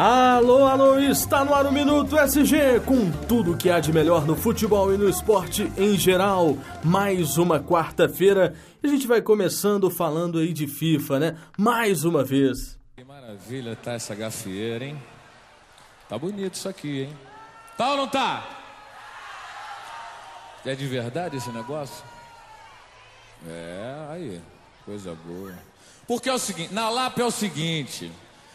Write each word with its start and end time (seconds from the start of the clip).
Alô, 0.00 0.64
alô, 0.64 0.96
está 1.00 1.44
no 1.44 1.52
ar 1.52 1.66
o 1.66 1.72
Minuto 1.72 2.16
SG 2.16 2.78
com 2.86 3.10
tudo 3.26 3.56
que 3.56 3.68
há 3.68 3.80
de 3.80 3.92
melhor 3.92 4.24
no 4.24 4.36
futebol 4.36 4.94
e 4.94 4.96
no 4.96 5.08
esporte 5.08 5.72
em 5.76 5.98
geral. 5.98 6.56
Mais 6.84 7.36
uma 7.36 7.58
quarta-feira 7.58 8.54
e 8.80 8.86
a 8.86 8.90
gente 8.90 9.08
vai 9.08 9.20
começando 9.20 9.90
falando 9.90 10.38
aí 10.38 10.52
de 10.52 10.68
FIFA, 10.68 11.18
né? 11.18 11.38
Mais 11.58 12.04
uma 12.04 12.22
vez. 12.22 12.78
Que 12.96 13.02
maravilha 13.02 13.74
tá 13.74 13.94
essa 13.94 14.14
gafieira, 14.14 14.84
hein? 14.84 15.02
Tá 16.08 16.16
bonito 16.16 16.54
isso 16.54 16.68
aqui, 16.68 17.00
hein? 17.02 17.18
Tá 17.76 17.90
ou 17.90 17.96
não 17.96 18.06
tá? 18.06 18.48
É 20.64 20.76
de 20.76 20.86
verdade 20.86 21.38
esse 21.38 21.50
negócio? 21.50 22.04
É, 23.48 24.06
aí, 24.10 24.40
coisa 24.84 25.12
boa. 25.26 25.54
Porque 26.06 26.28
é 26.28 26.32
o 26.32 26.38
seguinte, 26.38 26.72
na 26.72 26.88
Lapa 26.88 27.20
é 27.20 27.24
o 27.24 27.32
seguinte, 27.32 28.12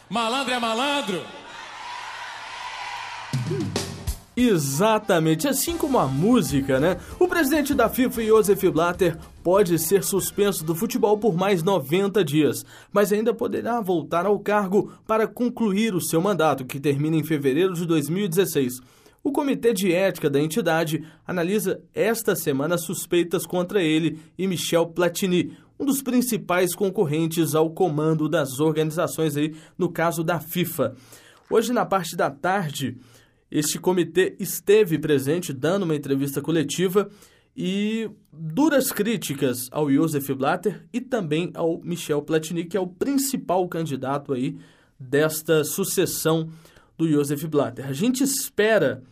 malandro 0.10 0.54
é 0.54 0.60
malandro. 0.60 1.43
Exatamente, 4.36 5.48
assim 5.48 5.78
como 5.78 6.00
a 6.00 6.08
música, 6.08 6.80
né? 6.80 6.98
O 7.20 7.28
presidente 7.28 7.76
da 7.76 7.88
FIFA, 7.88 8.24
Josef 8.24 8.70
Blatter, 8.70 9.16
pode 9.44 9.78
ser 9.78 10.04
suspenso 10.04 10.64
do 10.64 10.74
futebol 10.74 11.18
por 11.20 11.36
mais 11.36 11.62
90 11.62 12.24
dias, 12.24 12.66
mas 12.92 13.14
ainda 13.14 13.32
poderá 13.32 13.80
voltar 13.80 14.26
ao 14.26 14.40
cargo 14.40 14.92
para 15.06 15.28
concluir 15.28 15.94
o 15.94 16.02
seu 16.02 16.20
mandato, 16.20 16.66
que 16.66 16.80
termina 16.80 17.16
em 17.16 17.24
fevereiro 17.24 17.74
de 17.74 17.86
2016. 17.86 18.82
O 19.24 19.32
Comitê 19.32 19.72
de 19.72 19.94
Ética 19.94 20.32
da 20.32 20.42
entidade 20.42 21.06
analisa 21.28 21.80
esta 21.94 22.36
semana 22.36 22.78
suspeitas 22.78 23.46
contra 23.46 23.84
ele 23.84 24.20
e 24.36 24.48
Michel 24.48 24.88
Platini, 24.88 25.56
um 25.80 25.86
dos 25.86 26.02
principais 26.02 26.74
concorrentes 26.74 27.54
ao 27.54 27.70
comando 27.70 28.28
das 28.28 28.60
organizações 28.60 29.38
aí, 29.38 29.56
no 29.78 29.92
caso 29.92 30.24
da 30.24 30.40
FIFA. 30.40 30.96
Hoje, 31.50 31.72
na 31.72 31.86
parte 31.86 32.16
da 32.16 32.32
tarde, 32.32 32.98
este 33.54 33.78
comitê 33.78 34.36
esteve 34.40 34.98
presente 34.98 35.54
dando 35.54 35.84
uma 35.84 35.96
entrevista 35.96 36.42
coletiva 36.42 37.08
e 37.56 38.10
duras 38.32 38.92
críticas 38.92 39.68
ao 39.72 39.92
Josef 39.92 40.34
Blatter 40.34 40.84
e 40.92 41.00
também 41.00 41.52
ao 41.54 41.80
Michel 41.84 42.24
Platini, 42.24 42.66
que 42.66 42.76
é 42.76 42.80
o 42.80 42.88
principal 42.88 43.68
candidato 43.68 44.34
aí 44.34 44.58
desta 45.00 45.64
sucessão 45.64 46.50
do 46.98 47.08
Josef 47.08 47.46
Blatter. 47.46 47.88
A 47.88 47.94
gente 47.94 48.24
espera 48.24 49.04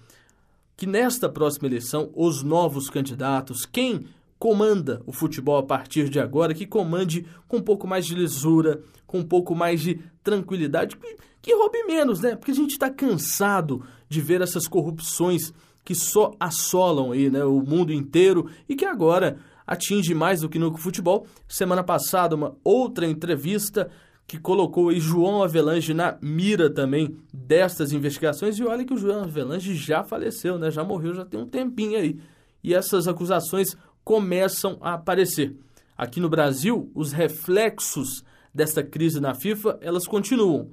que 0.76 0.88
nesta 0.88 1.30
próxima 1.30 1.68
eleição 1.68 2.10
os 2.16 2.42
novos 2.42 2.90
candidatos, 2.90 3.64
quem 3.68 4.08
comanda 4.40 5.04
o 5.06 5.14
futebol 5.14 5.58
a 5.58 5.64
partir 5.64 6.10
de 6.10 6.20
agora, 6.20 6.56
que 6.56 6.66
comande 6.66 7.28
com 7.48 7.58
um 7.58 7.62
pouco 7.62 7.86
mais 7.86 8.08
de 8.08 8.16
lisura, 8.16 8.82
com 9.06 9.20
um 9.20 9.24
pouco 9.24 9.54
mais 9.54 9.82
de 9.82 10.02
tranquilidade, 10.24 10.98
que, 11.42 11.56
roube 11.56 11.84
menos, 11.84 12.22
né? 12.22 12.36
Porque 12.36 12.52
a 12.52 12.56
gente 12.56 12.72
está 12.72 12.90
cansado 12.90 13.84
de 14.08 14.22
ver 14.22 14.42
essas 14.42 14.68
corrupções 14.68 15.54
que 15.84 15.96
só 15.96 16.36
assolam 16.40 17.12
aí, 17.12 17.30
né, 17.30 17.44
o 17.44 17.62
mundo 17.62 17.92
inteiro 17.92 18.50
e 18.70 18.76
que 18.76 18.86
agora 18.86 19.38
atinge 19.66 20.14
mais 20.14 20.42
do 20.42 20.50
que 20.50 20.60
no 20.60 20.76
futebol. 20.78 21.26
Semana 21.48 21.84
passada, 21.84 22.36
uma 22.36 22.56
outra 22.64 23.08
entrevista 23.08 23.90
que 24.28 24.40
colocou 24.40 24.90
aí 24.90 25.00
João 25.00 25.44
Avelange 25.44 25.94
na 25.94 26.18
mira 26.22 26.70
também 26.70 27.18
destas 27.34 27.92
investigações. 27.92 28.58
E 28.60 28.64
olha 28.64 28.86
que 28.86 28.94
o 28.94 28.98
João 28.98 29.24
Avelange 29.24 29.76
já 29.76 30.04
faleceu, 30.04 30.58
né? 30.58 30.70
Já 30.72 30.84
morreu, 30.84 31.14
já 31.14 31.26
tem 31.26 31.40
um 31.40 31.48
tempinho 31.48 31.98
aí. 31.98 32.20
E 32.64 32.74
essas 32.74 33.08
acusações 33.08 33.76
começam 34.04 34.78
a 34.82 34.94
aparecer. 34.94 35.56
Aqui 35.98 36.20
no 36.20 36.30
Brasil, 36.30 36.90
os 36.96 37.12
reflexos 37.12 38.24
desta 38.54 38.84
crise 38.84 39.20
na 39.20 39.34
FIFA, 39.34 39.78
elas 39.82 40.08
continuam. 40.08 40.70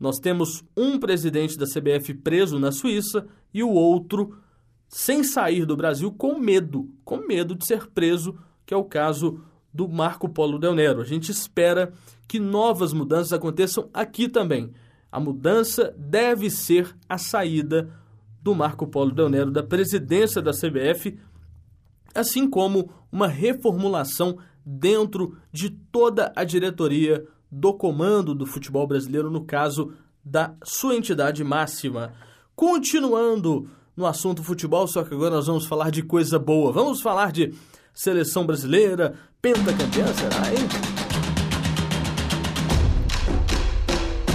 Nós 0.00 0.18
temos 0.18 0.64
um 0.74 0.98
presidente 0.98 1.58
da 1.58 1.66
CBF 1.66 2.14
preso 2.14 2.58
na 2.58 2.72
Suíça 2.72 3.26
e 3.52 3.62
o 3.62 3.68
outro 3.68 4.34
sem 4.88 5.22
sair 5.22 5.66
do 5.66 5.76
Brasil 5.76 6.10
com 6.10 6.38
medo, 6.38 6.88
com 7.04 7.18
medo 7.18 7.54
de 7.54 7.66
ser 7.66 7.86
preso, 7.88 8.36
que 8.64 8.72
é 8.72 8.76
o 8.76 8.84
caso 8.84 9.42
do 9.72 9.86
Marco 9.86 10.28
Polo 10.28 10.58
Del 10.58 10.74
Nero. 10.74 11.02
A 11.02 11.04
gente 11.04 11.30
espera 11.30 11.92
que 12.26 12.40
novas 12.40 12.94
mudanças 12.94 13.32
aconteçam 13.32 13.90
aqui 13.92 14.26
também. 14.26 14.72
A 15.12 15.20
mudança 15.20 15.94
deve 15.98 16.50
ser 16.50 16.96
a 17.06 17.18
saída 17.18 17.92
do 18.42 18.54
Marco 18.54 18.86
Polo 18.86 19.12
Del 19.12 19.28
Nero 19.28 19.50
da 19.50 19.62
presidência 19.62 20.40
da 20.40 20.52
CBF, 20.52 21.18
assim 22.14 22.48
como 22.48 22.90
uma 23.12 23.28
reformulação 23.28 24.38
dentro 24.64 25.36
de 25.52 25.70
toda 25.70 26.32
a 26.34 26.42
diretoria 26.42 27.26
do 27.50 27.74
comando 27.74 28.34
do 28.34 28.46
futebol 28.46 28.86
brasileiro, 28.86 29.30
no 29.30 29.44
caso 29.44 29.92
da 30.24 30.54
sua 30.62 30.94
entidade 30.94 31.42
máxima. 31.42 32.12
Continuando 32.54 33.68
no 33.96 34.06
assunto 34.06 34.42
futebol, 34.42 34.86
só 34.86 35.02
que 35.02 35.14
agora 35.14 35.36
nós 35.36 35.46
vamos 35.46 35.66
falar 35.66 35.90
de 35.90 36.02
coisa 36.02 36.38
boa. 36.38 36.72
Vamos 36.72 37.00
falar 37.00 37.32
de 37.32 37.52
seleção 37.92 38.46
brasileira, 38.46 39.14
pentacampeã, 39.42 40.06
será, 40.14 40.52
hein? 40.52 40.68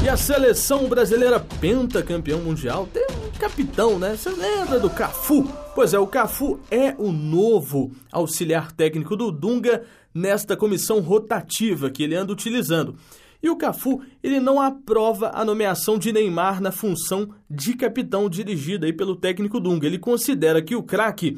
E 0.03 0.09
a 0.09 0.15
seleção 0.15 0.87
brasileira 0.87 1.39
pentacampeão 1.39 2.39
mundial 2.39 2.87
tem 2.93 3.07
um 3.09 3.39
capitão, 3.39 3.97
né? 3.97 4.15
Você 4.15 4.29
lembra 4.29 4.79
do 4.79 4.87
Cafu? 4.87 5.51
Pois 5.73 5.95
é, 5.95 5.99
o 5.99 6.05
Cafu 6.05 6.59
é 6.69 6.93
o 6.97 7.11
novo 7.11 7.91
auxiliar 8.11 8.71
técnico 8.71 9.15
do 9.15 9.31
Dunga 9.31 9.83
nesta 10.15 10.55
comissão 10.55 11.01
rotativa 11.01 11.89
que 11.89 12.01
ele 12.01 12.15
anda 12.15 12.31
utilizando. 12.31 12.95
E 13.43 13.49
o 13.49 13.57
Cafu, 13.57 14.01
ele 14.23 14.39
não 14.39 14.61
aprova 14.61 15.29
a 15.33 15.43
nomeação 15.43 15.99
de 15.99 16.13
Neymar 16.13 16.61
na 16.61 16.71
função 16.71 17.29
de 17.49 17.75
capitão 17.75 18.29
dirigida 18.29 18.87
aí 18.87 18.93
pelo 18.93 19.15
técnico 19.15 19.59
Dunga. 19.59 19.85
Ele 19.85 19.99
considera 19.99 20.61
que 20.61 20.75
o 20.75 20.81
craque 20.81 21.37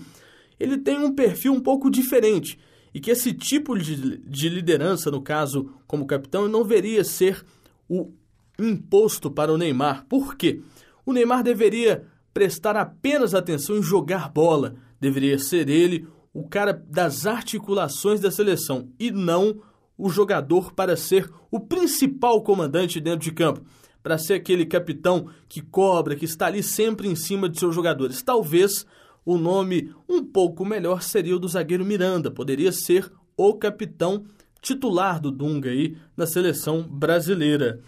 ele 0.60 0.78
tem 0.78 1.00
um 1.00 1.14
perfil 1.14 1.54
um 1.54 1.60
pouco 1.60 1.90
diferente 1.90 2.58
e 2.94 3.00
que 3.00 3.12
esse 3.12 3.34
tipo 3.34 3.78
de, 3.78 4.18
de 4.20 4.50
liderança, 4.50 5.12
no 5.12 5.22
caso 5.22 5.72
como 5.86 6.08
capitão, 6.08 6.48
não 6.48 6.64
deveria 6.64 7.04
ser 7.04 7.44
o 7.90 8.12
imposto 8.58 9.30
para 9.30 9.52
o 9.52 9.58
Neymar. 9.58 10.06
Por 10.08 10.36
quê? 10.36 10.62
O 11.06 11.14
Neymar 11.14 11.44
deveria 11.44 12.06
prestar 12.34 12.76
apenas 12.76 13.34
atenção 13.34 13.78
em 13.78 13.84
jogar 13.84 14.30
bola. 14.30 14.76
Deveria 15.00 15.38
ser 15.38 15.70
ele 15.70 16.08
o 16.38 16.48
cara 16.48 16.72
das 16.72 17.26
articulações 17.26 18.20
da 18.20 18.30
seleção 18.30 18.90
e 19.00 19.10
não 19.10 19.60
o 19.98 20.08
jogador 20.08 20.72
para 20.72 20.96
ser 20.96 21.28
o 21.50 21.60
principal 21.60 22.44
comandante 22.44 23.02
dentro 23.02 23.22
de 23.22 23.32
campo, 23.32 23.64
para 24.04 24.20
ser 24.20 24.36
aquele 24.36 24.64
capitão 24.64 25.30
que 25.50 25.62
cobra, 25.62 26.16
que 26.16 26.26
está 26.26 26.46
ali 26.46 26.62
sempre 26.62 27.08
em 27.08 27.16
cima 27.16 27.50
de 27.50 27.58
seus 27.58 27.74
jogadores. 27.74 28.22
Talvez 28.22 28.86
o 29.26 29.36
nome 29.36 29.92
um 30.08 30.24
pouco 30.24 30.64
melhor 30.64 31.02
seria 31.02 31.36
o 31.36 31.40
do 31.40 31.48
zagueiro 31.48 31.84
Miranda, 31.84 32.30
poderia 32.30 32.72
ser 32.72 33.12
o 33.36 33.56
capitão 33.56 34.24
titular 34.62 35.20
do 35.20 35.32
Dunga 35.32 35.72
aí 35.72 35.98
na 36.16 36.28
seleção 36.28 36.84
brasileira. 36.84 37.80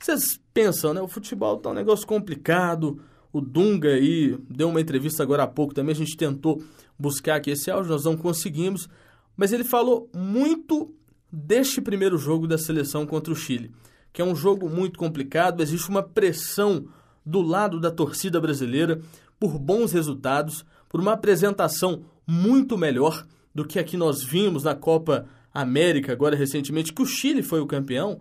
Vocês 0.00 0.40
pensam, 0.54 0.94
né? 0.94 1.02
O 1.02 1.08
futebol 1.08 1.58
tá 1.58 1.68
um 1.68 1.74
negócio 1.74 2.06
complicado. 2.06 3.02
O 3.30 3.40
Dunga 3.40 3.90
aí 3.90 4.38
deu 4.48 4.70
uma 4.70 4.80
entrevista 4.80 5.22
agora 5.22 5.42
há 5.42 5.46
pouco 5.46 5.74
também, 5.74 5.92
a 5.94 5.98
gente 5.98 6.16
tentou 6.16 6.62
buscar 6.98 7.36
aqui 7.36 7.50
esse 7.50 7.70
áudio, 7.70 7.90
nós 7.92 8.04
não 8.04 8.16
conseguimos, 8.16 8.88
mas 9.36 9.52
ele 9.52 9.64
falou 9.64 10.10
muito 10.14 10.94
deste 11.30 11.80
primeiro 11.80 12.18
jogo 12.18 12.46
da 12.46 12.58
seleção 12.58 13.06
contra 13.06 13.32
o 13.32 13.36
Chile, 13.36 13.72
que 14.12 14.20
é 14.20 14.24
um 14.24 14.36
jogo 14.36 14.68
muito 14.68 14.98
complicado, 14.98 15.62
existe 15.62 15.88
uma 15.88 16.02
pressão 16.02 16.86
do 17.24 17.40
lado 17.40 17.80
da 17.80 17.90
torcida 17.90 18.40
brasileira 18.40 19.00
por 19.38 19.58
bons 19.58 19.92
resultados, 19.92 20.64
por 20.88 21.00
uma 21.00 21.12
apresentação 21.12 22.04
muito 22.26 22.76
melhor 22.76 23.26
do 23.54 23.64
que 23.64 23.78
a 23.78 23.84
que 23.84 23.96
nós 23.96 24.22
vimos 24.22 24.64
na 24.64 24.74
Copa 24.74 25.26
América 25.52 26.12
agora 26.12 26.36
recentemente, 26.36 26.92
que 26.92 27.02
o 27.02 27.06
Chile 27.06 27.42
foi 27.42 27.60
o 27.60 27.66
campeão. 27.66 28.20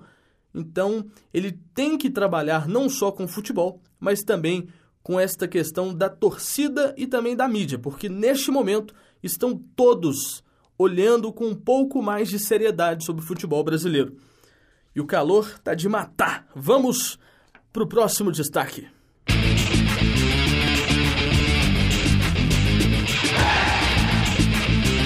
Então, 0.54 1.06
ele 1.34 1.60
tem 1.74 1.98
que 1.98 2.10
trabalhar 2.10 2.68
não 2.68 2.90
só 2.90 3.12
com 3.12 3.28
futebol, 3.28 3.81
mas 4.00 4.22
também 4.22 4.68
com 5.03 5.19
esta 5.19 5.48
questão 5.48 5.94
da 5.94 6.09
torcida 6.09 6.94
e 6.98 7.07
também 7.07 7.36
da 7.36 7.48
mídia, 7.48 7.80
porque 7.80 8.07
neste 8.07 8.51
momento 8.51 8.94
estão 9.24 9.57
todos 9.75 10.44
olhando 10.77 11.31
com 11.31 11.48
um 11.48 11.56
pouco 11.56 12.01
mais 12.01 12.30
de 12.30 12.39
seriedade 12.39 13.06
sobre 13.06 13.24
o 13.24 13.25
futebol 13.25 13.63
brasileiro. 13.63 14.15
E 14.95 15.00
o 15.00 15.06
calor 15.06 15.59
tá 15.59 15.74
de 15.74 15.88
matar. 15.88 16.48
Vamos 16.56 17.18
para 17.71 17.83
o 17.83 17.88
próximo 17.88 18.31
destaque. 18.31 18.88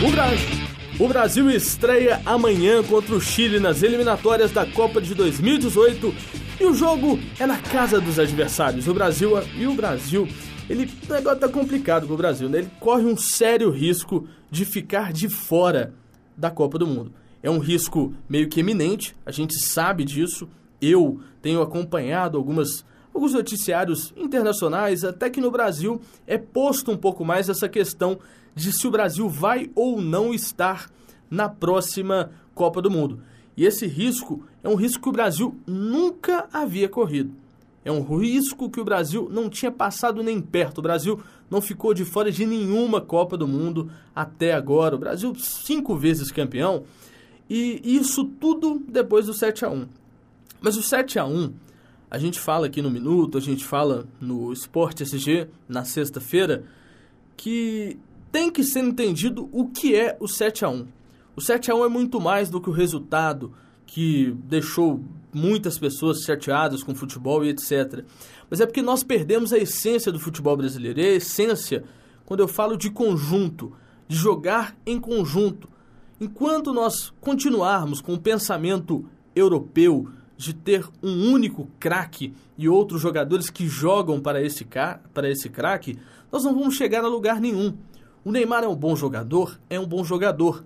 O 0.06 0.12
Brasil, 0.12 0.66
o 1.00 1.08
Brasil 1.08 1.50
estreia 1.52 2.22
amanhã 2.26 2.84
contra 2.84 3.16
o 3.16 3.22
Chile 3.22 3.60
nas 3.60 3.84
eliminatórias 3.84 4.52
da 4.52 4.66
Copa 4.66 5.02
de 5.02 5.14
2018 5.14 6.45
e 6.60 6.66
o 6.66 6.74
jogo 6.74 7.20
é 7.40 7.46
na 7.46 7.58
casa 7.58 8.00
dos 8.00 8.18
adversários. 8.18 8.88
O 8.88 8.94
Brasil 8.94 9.32
e 9.58 9.68
o 9.68 9.74
Brasil, 9.74 10.28
ele 10.70 10.90
o 11.10 11.14
negócio 11.14 11.40
tá 11.40 11.50
complicado 11.50 12.08
pro 12.08 12.18
Brasil, 12.18 12.48
né? 12.50 12.60
Ele 12.60 12.72
corre 12.80 13.04
um 13.04 13.18
sério 13.18 13.70
risco 13.70 14.28
de 14.50 14.64
ficar 14.64 15.12
de 15.12 15.28
fora 15.28 15.94
da 16.36 16.50
Copa 16.50 16.78
do 16.78 16.88
Mundo. 16.88 17.14
É 17.44 17.50
um 17.50 17.60
risco 17.60 18.14
meio 18.28 18.48
que 18.48 18.60
eminente, 18.60 19.16
a 19.26 19.32
gente 19.32 19.56
sabe 19.60 20.04
disso. 20.04 20.48
Eu 20.82 21.20
tenho 21.42 21.62
acompanhado 21.62 22.38
algumas 22.38 22.86
alguns 23.14 23.34
noticiários 23.34 24.14
internacionais, 24.18 25.06
até 25.06 25.30
que 25.30 25.40
no 25.40 25.50
Brasil 25.50 26.02
é 26.28 26.38
posto 26.38 26.92
um 26.92 26.98
pouco 26.98 27.24
mais 27.24 27.48
essa 27.48 27.70
questão 27.70 28.20
de 28.54 28.74
se 28.74 28.86
o 28.86 28.92
Brasil 28.92 29.30
vai 29.30 29.70
ou 29.74 30.02
não 30.02 30.34
estar 30.34 30.90
na 31.30 31.48
próxima 31.48 32.32
Copa 32.54 32.82
do 32.82 32.92
Mundo. 32.92 33.22
E 33.58 33.66
esse 33.66 33.88
risco 33.88 34.44
é 34.64 34.70
um 34.70 34.76
risco 34.76 35.04
que 35.04 35.10
o 35.10 35.14
Brasil 35.14 35.56
nunca 35.66 36.48
havia 36.52 36.90
corrido. 36.90 37.32
É 37.84 37.92
um 37.92 38.02
risco 38.18 38.70
que 38.70 38.82
o 38.82 38.84
Brasil 38.84 39.30
não 39.32 39.50
tinha 39.50 39.72
passado 39.72 40.24
nem 40.24 40.42
perto. 40.42 40.80
O 40.80 40.82
Brasil 40.82 41.20
não 41.50 41.62
ficou 41.62 41.94
de 41.94 42.04
fora 42.04 42.32
de 42.32 42.46
nenhuma 42.46 43.00
Copa 43.00 43.38
do 43.38 43.48
Mundo 43.48 43.92
até 44.16 44.54
agora. 44.54 44.96
O 44.96 45.00
Brasil 45.00 45.34
cinco 45.36 45.96
vezes 45.96 46.32
campeão. 46.32 46.84
E 47.48 47.80
isso 47.84 48.26
tudo 48.26 48.82
depois 48.88 49.28
do 49.28 49.34
7 49.34 49.66
a 49.66 49.70
1 49.70 49.88
Mas 50.60 50.78
o 50.78 50.82
7 50.82 51.20
a 51.20 51.26
1 51.26 51.54
a 52.10 52.18
gente 52.18 52.40
fala 52.40 52.68
aqui 52.68 52.82
no 52.82 52.90
Minuto, 52.90 53.38
a 53.38 53.42
gente 53.42 53.66
fala 53.66 54.08
no 54.22 54.54
Esporte 54.54 55.04
SG 55.04 55.48
na 55.68 55.84
sexta-feira, 55.84 56.64
que 57.36 57.98
tem 58.32 58.50
que 58.50 58.64
ser 58.64 58.80
entendido 58.80 59.50
o 59.52 59.68
que 59.68 59.96
é 59.96 60.16
o 60.20 60.28
7 60.28 60.66
a 60.66 60.70
1 60.70 60.88
O 61.36 61.42
7 61.42 61.70
a 61.70 61.76
1 61.76 61.86
é 61.86 61.90
muito 61.90 62.22
mais 62.22 62.50
do 62.50 62.62
que 62.62 62.70
o 62.70 62.74
resultado 62.74 63.52
que 63.86 64.32
deixou 64.46 65.04
muitas 65.34 65.78
pessoas 65.78 66.22
chateadas 66.22 66.82
com 66.82 66.94
o 66.94 66.96
futebol 66.96 67.44
e 67.44 67.50
etc. 67.50 68.06
Mas 68.50 68.62
é 68.62 68.66
porque 68.66 68.82
nós 68.82 69.04
perdemos 69.04 69.52
a 69.52 69.58
essência 69.58 70.14
do 70.14 70.20
futebol 70.20 70.56
brasileiro. 70.56 71.00
E 71.00 71.06
a 71.06 71.14
essência, 71.16 71.84
quando 72.26 72.40
eu 72.40 72.48
falo 72.48 72.78
de 72.78 72.90
conjunto, 72.90 73.74
de 74.08 74.16
jogar 74.16 74.78
em 74.86 74.98
conjunto. 74.98 75.68
Enquanto 76.22 76.74
nós 76.74 77.12
continuarmos 77.20 78.00
com 78.00 78.14
o 78.14 78.20
pensamento 78.20 79.06
europeu 79.36 80.08
de 80.38 80.54
ter 80.54 80.88
um 81.04 81.32
único 81.32 81.70
craque 81.80 82.34
e 82.58 82.70
outros 82.70 83.02
jogadores 83.02 83.50
que 83.50 83.68
jogam 83.68 84.22
para 84.22 84.42
esse, 84.42 84.66
para 85.14 85.30
esse 85.30 85.50
craque, 85.50 86.00
nós 86.32 86.46
não 86.46 86.54
vamos 86.54 86.76
chegar 86.76 87.04
a 87.04 87.10
lugar 87.10 87.42
nenhum. 87.42 87.76
O 88.24 88.32
Neymar 88.32 88.64
é 88.64 88.68
um 88.68 88.76
bom 88.76 88.96
jogador? 88.96 89.60
É 89.70 89.78
um 89.78 89.86
bom 89.86 90.04
jogador 90.04 90.64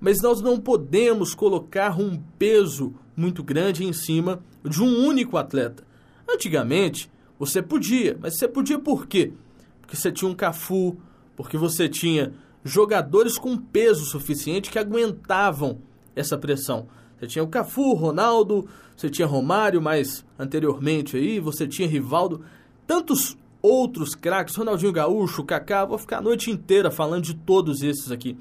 mas 0.00 0.22
nós 0.22 0.40
não 0.40 0.58
podemos 0.58 1.34
colocar 1.34 2.00
um 2.00 2.20
peso 2.38 2.94
muito 3.16 3.42
grande 3.42 3.84
em 3.84 3.92
cima 3.92 4.42
de 4.64 4.82
um 4.82 5.06
único 5.06 5.36
atleta. 5.36 5.84
Antigamente, 6.28 7.10
você 7.38 7.60
podia, 7.60 8.16
mas 8.20 8.38
você 8.38 8.48
podia 8.48 8.78
por 8.78 9.06
quê? 9.06 9.32
Porque 9.80 9.96
você 9.96 10.10
tinha 10.10 10.30
um 10.30 10.34
Cafu, 10.34 10.96
porque 11.36 11.56
você 11.56 11.88
tinha 11.88 12.32
jogadores 12.64 13.38
com 13.38 13.56
peso 13.56 14.04
suficiente 14.04 14.70
que 14.70 14.78
aguentavam 14.78 15.78
essa 16.14 16.38
pressão. 16.38 16.86
Você 17.18 17.26
tinha 17.26 17.44
o 17.44 17.48
Cafu, 17.48 17.94
Ronaldo, 17.94 18.66
você 18.96 19.10
tinha 19.10 19.26
Romário, 19.26 19.80
mais 19.80 20.24
anteriormente 20.38 21.16
aí, 21.16 21.40
você 21.40 21.66
tinha 21.66 21.88
Rivaldo, 21.88 22.42
tantos 22.86 23.36
outros 23.62 24.14
craques, 24.14 24.56
Ronaldinho 24.56 24.92
Gaúcho, 24.92 25.44
Kaká, 25.44 25.84
vou 25.84 25.98
ficar 25.98 26.18
a 26.18 26.22
noite 26.22 26.50
inteira 26.50 26.90
falando 26.90 27.24
de 27.24 27.34
todos 27.34 27.82
esses 27.82 28.10
aqui. 28.10 28.36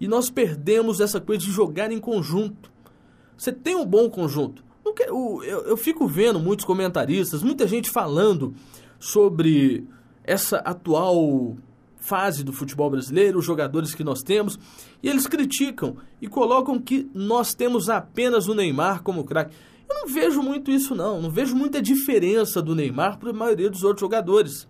E 0.00 0.08
nós 0.08 0.30
perdemos 0.30 1.00
essa 1.00 1.20
coisa 1.20 1.44
de 1.44 1.52
jogar 1.52 1.92
em 1.92 2.00
conjunto. 2.00 2.72
Você 3.36 3.52
tem 3.52 3.76
um 3.76 3.84
bom 3.84 4.08
conjunto. 4.08 4.64
Eu, 5.06 5.76
fico 5.76 6.06
vendo 6.08 6.40
muitos 6.40 6.64
comentaristas, 6.64 7.42
muita 7.42 7.68
gente 7.68 7.90
falando 7.90 8.54
sobre 8.98 9.86
essa 10.24 10.56
atual 10.58 11.56
fase 11.98 12.42
do 12.42 12.52
futebol 12.52 12.90
brasileiro, 12.90 13.38
os 13.38 13.44
jogadores 13.44 13.94
que 13.94 14.02
nós 14.02 14.22
temos, 14.22 14.58
e 15.02 15.08
eles 15.08 15.26
criticam 15.26 15.96
e 16.20 16.26
colocam 16.26 16.80
que 16.80 17.08
nós 17.14 17.54
temos 17.54 17.88
apenas 17.88 18.48
o 18.48 18.54
Neymar 18.54 19.02
como 19.02 19.22
craque. 19.22 19.54
Eu 19.88 19.94
não 19.94 20.06
vejo 20.08 20.42
muito 20.42 20.70
isso 20.70 20.94
não, 20.94 21.20
não 21.20 21.30
vejo 21.30 21.54
muita 21.54 21.80
diferença 21.80 22.62
do 22.62 22.74
Neymar 22.74 23.18
para 23.18 23.30
a 23.30 23.34
maioria 23.34 23.68
dos 23.68 23.82
outros 23.82 24.00
jogadores. 24.00 24.66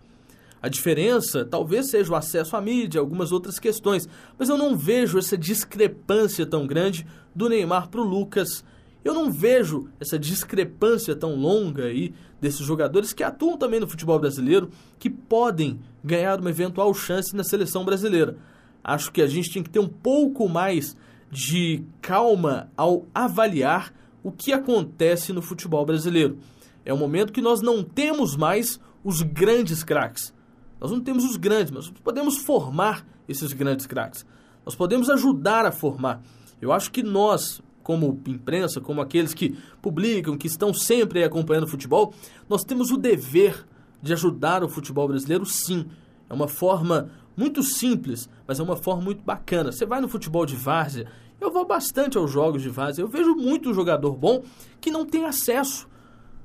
A 0.62 0.68
diferença 0.68 1.44
talvez 1.44 1.90
seja 1.90 2.12
o 2.12 2.16
acesso 2.16 2.56
à 2.56 2.60
mídia, 2.60 3.00
algumas 3.00 3.32
outras 3.32 3.58
questões, 3.58 4.08
mas 4.38 4.48
eu 4.48 4.58
não 4.58 4.76
vejo 4.76 5.18
essa 5.18 5.36
discrepância 5.36 6.44
tão 6.44 6.66
grande 6.66 7.06
do 7.34 7.48
Neymar 7.48 7.88
para 7.88 8.00
o 8.00 8.04
Lucas. 8.04 8.62
Eu 9.02 9.14
não 9.14 9.30
vejo 9.30 9.88
essa 9.98 10.18
discrepância 10.18 11.16
tão 11.16 11.34
longa 11.34 11.84
aí 11.84 12.12
desses 12.40 12.60
jogadores 12.60 13.14
que 13.14 13.22
atuam 13.22 13.56
também 13.56 13.80
no 13.80 13.88
futebol 13.88 14.18
brasileiro, 14.18 14.70
que 14.98 15.08
podem 15.08 15.80
ganhar 16.04 16.38
uma 16.38 16.50
eventual 16.50 16.92
chance 16.92 17.34
na 17.34 17.42
seleção 17.42 17.84
brasileira. 17.84 18.36
Acho 18.84 19.10
que 19.10 19.22
a 19.22 19.26
gente 19.26 19.52
tem 19.52 19.62
que 19.62 19.70
ter 19.70 19.78
um 19.78 19.88
pouco 19.88 20.48
mais 20.48 20.94
de 21.30 21.84
calma 22.02 22.70
ao 22.76 23.06
avaliar 23.14 23.94
o 24.22 24.30
que 24.30 24.52
acontece 24.52 25.32
no 25.32 25.40
futebol 25.40 25.86
brasileiro. 25.86 26.38
É 26.84 26.92
um 26.92 26.98
momento 26.98 27.32
que 27.32 27.40
nós 27.40 27.62
não 27.62 27.82
temos 27.82 28.36
mais 28.36 28.78
os 29.02 29.22
grandes 29.22 29.82
craques. 29.82 30.34
Nós 30.80 30.90
não 30.90 31.00
temos 31.00 31.24
os 31.24 31.36
grandes, 31.36 31.70
mas 31.70 31.90
podemos 32.02 32.38
formar 32.38 33.06
esses 33.28 33.52
grandes 33.52 33.86
craques. 33.86 34.24
Nós 34.64 34.74
podemos 34.74 35.10
ajudar 35.10 35.66
a 35.66 35.72
formar. 35.72 36.22
Eu 36.60 36.72
acho 36.72 36.90
que 36.90 37.02
nós, 37.02 37.62
como 37.82 38.20
imprensa, 38.26 38.80
como 38.80 39.00
aqueles 39.00 39.34
que 39.34 39.56
publicam, 39.82 40.36
que 40.36 40.46
estão 40.46 40.72
sempre 40.72 41.22
acompanhando 41.22 41.64
o 41.64 41.68
futebol, 41.68 42.14
nós 42.48 42.64
temos 42.64 42.90
o 42.90 42.96
dever 42.96 43.66
de 44.02 44.12
ajudar 44.12 44.64
o 44.64 44.68
futebol 44.68 45.06
brasileiro, 45.06 45.44
sim. 45.44 45.86
É 46.28 46.34
uma 46.34 46.48
forma 46.48 47.10
muito 47.36 47.62
simples, 47.62 48.28
mas 48.46 48.58
é 48.58 48.62
uma 48.62 48.76
forma 48.76 49.02
muito 49.02 49.22
bacana. 49.22 49.72
Você 49.72 49.84
vai 49.84 50.00
no 50.00 50.08
futebol 50.08 50.46
de 50.46 50.56
várzea, 50.56 51.06
eu 51.40 51.50
vou 51.50 51.66
bastante 51.66 52.18
aos 52.18 52.30
jogos 52.30 52.62
de 52.62 52.68
várzea, 52.68 53.02
eu 53.02 53.08
vejo 53.08 53.34
muito 53.34 53.72
jogador 53.72 54.16
bom 54.16 54.42
que 54.80 54.90
não 54.90 55.06
tem 55.06 55.24
acesso. 55.24 55.88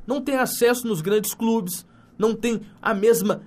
Não 0.07 0.21
tem 0.21 0.35
acesso 0.35 0.87
nos 0.87 1.01
grandes 1.01 1.33
clubes, 1.33 1.85
não 2.17 2.33
tem 2.35 2.61
a 2.81 2.93
mesma 2.93 3.41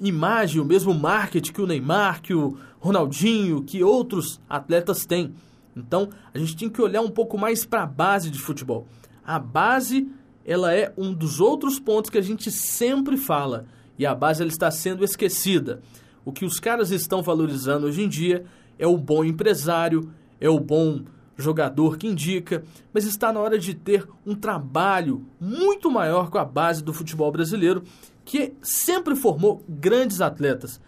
imagem, 0.00 0.60
o 0.60 0.64
mesmo 0.64 0.92
marketing 0.92 1.52
que 1.52 1.60
o 1.60 1.66
Neymar, 1.66 2.22
que 2.22 2.34
o 2.34 2.56
Ronaldinho, 2.78 3.62
que 3.62 3.82
outros 3.82 4.40
atletas 4.48 5.06
têm. 5.06 5.34
Então, 5.76 6.08
a 6.34 6.38
gente 6.38 6.56
tem 6.56 6.68
que 6.68 6.82
olhar 6.82 7.00
um 7.00 7.10
pouco 7.10 7.38
mais 7.38 7.64
para 7.64 7.82
a 7.82 7.86
base 7.86 8.30
de 8.30 8.38
futebol. 8.38 8.86
A 9.24 9.38
base, 9.38 10.08
ela 10.44 10.74
é 10.74 10.92
um 10.96 11.12
dos 11.12 11.40
outros 11.40 11.78
pontos 11.78 12.10
que 12.10 12.18
a 12.18 12.22
gente 12.22 12.50
sempre 12.50 13.16
fala, 13.16 13.66
e 13.98 14.04
a 14.04 14.14
base 14.14 14.42
ela 14.42 14.50
está 14.50 14.70
sendo 14.70 15.04
esquecida. 15.04 15.80
O 16.24 16.32
que 16.32 16.44
os 16.44 16.58
caras 16.58 16.90
estão 16.90 17.22
valorizando 17.22 17.86
hoje 17.86 18.02
em 18.02 18.08
dia 18.08 18.44
é 18.78 18.86
o 18.86 18.96
bom 18.96 19.24
empresário, 19.24 20.10
é 20.40 20.48
o 20.48 20.58
bom 20.58 21.02
jogador 21.40 21.96
que 21.96 22.06
indica, 22.06 22.62
mas 22.92 23.04
está 23.04 23.32
na 23.32 23.40
hora 23.40 23.58
de 23.58 23.74
ter 23.74 24.06
um 24.26 24.34
trabalho 24.34 25.24
muito 25.40 25.90
maior 25.90 26.30
com 26.30 26.38
a 26.38 26.44
base 26.44 26.82
do 26.82 26.92
futebol 26.92 27.30
brasileiro 27.32 27.82
que 28.24 28.52
sempre 28.62 29.16
formou 29.16 29.64
grandes 29.68 30.20
atletas. 30.20 30.80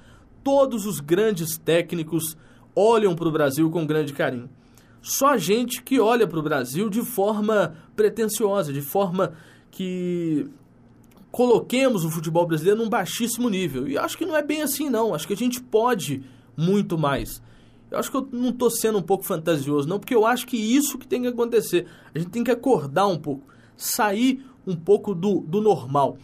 Todos 0.44 0.86
os 0.86 1.00
grandes 1.00 1.56
técnicos 1.56 2.36
olham 2.74 3.14
para 3.14 3.28
o 3.28 3.32
Brasil 3.32 3.70
com 3.70 3.86
grande 3.86 4.12
carinho. 4.12 4.48
Só 5.00 5.30
a 5.30 5.36
gente 5.36 5.82
que 5.82 5.98
olha 5.98 6.26
para 6.26 6.38
o 6.38 6.42
Brasil 6.42 6.88
de 6.88 7.02
forma 7.02 7.74
pretensiosa, 7.96 8.72
de 8.72 8.80
forma 8.80 9.32
que 9.70 10.48
coloquemos 11.32 12.04
o 12.04 12.10
futebol 12.10 12.46
brasileiro 12.46 12.80
num 12.80 12.88
baixíssimo 12.88 13.48
nível. 13.48 13.88
E 13.88 13.98
acho 13.98 14.16
que 14.16 14.26
não 14.26 14.36
é 14.36 14.42
bem 14.42 14.62
assim, 14.62 14.88
não. 14.88 15.14
Acho 15.14 15.26
que 15.26 15.32
a 15.32 15.36
gente 15.36 15.60
pode 15.60 16.22
muito 16.56 16.96
mais. 16.96 17.42
Eu 17.92 17.98
acho 17.98 18.10
que 18.10 18.16
eu 18.16 18.26
não 18.32 18.48
estou 18.48 18.70
sendo 18.70 18.96
um 18.96 19.02
pouco 19.02 19.22
fantasioso, 19.22 19.86
não, 19.86 19.98
porque 19.98 20.14
eu 20.14 20.24
acho 20.24 20.46
que 20.46 20.56
isso 20.56 20.96
que 20.96 21.06
tem 21.06 21.20
que 21.20 21.28
acontecer. 21.28 21.86
A 22.14 22.18
gente 22.18 22.30
tem 22.30 22.42
que 22.42 22.50
acordar 22.50 23.06
um 23.06 23.18
pouco, 23.18 23.46
sair 23.76 24.42
um 24.66 24.74
pouco 24.74 25.14
do, 25.14 25.40
do 25.40 25.60
normal. 25.60 26.16